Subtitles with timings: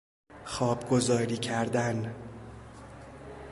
[0.45, 2.15] خوابگزاری کردن